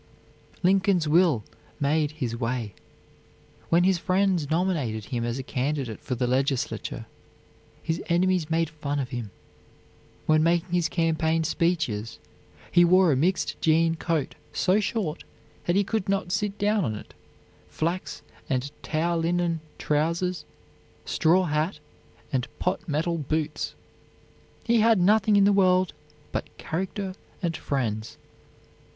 Lincoln's 0.63 1.07
will 1.07 1.43
made 1.79 2.13
his 2.13 2.35
way. 2.35 2.73
When 3.69 3.83
his 3.83 3.99
friends 3.99 4.49
nominated 4.49 5.05
him 5.05 5.23
as 5.23 5.37
a 5.37 5.43
candidate 5.43 6.01
for 6.01 6.15
the 6.15 6.25
legislature, 6.25 7.05
his 7.83 8.01
enemies 8.09 8.49
made 8.49 8.71
fun 8.71 8.97
of 8.97 9.09
him. 9.09 9.29
When 10.25 10.41
making 10.41 10.71
his 10.71 10.89
campaign 10.89 11.43
speeches 11.43 12.17
he 12.71 12.83
wore 12.83 13.11
a 13.11 13.15
mixed 13.15 13.61
jean 13.61 13.93
coat 13.93 14.33
so 14.53 14.79
short 14.79 15.23
that 15.67 15.75
he 15.75 15.83
could 15.83 16.09
not 16.09 16.31
sit 16.31 16.57
down 16.57 16.83
on 16.83 16.95
it, 16.95 17.13
flax 17.69 18.23
and 18.49 18.71
tow 18.81 19.15
linen 19.17 19.59
trousers, 19.77 20.45
straw 21.05 21.43
hat, 21.43 21.77
and 22.33 22.47
pot 22.57 22.87
metal 22.89 23.19
boots. 23.19 23.75
He 24.63 24.79
had 24.79 24.99
nothing 24.99 25.35
in 25.35 25.43
the 25.43 25.53
world 25.53 25.93
but 26.31 26.49
character 26.57 27.13
and 27.43 27.55
friends. 27.55 28.17